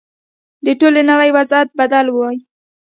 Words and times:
د 0.65 0.67
ټولې 0.79 1.01
نړۍ 1.11 1.29
وضعیت 1.37 1.69
بدل 1.79 2.05
وای. 2.11 2.37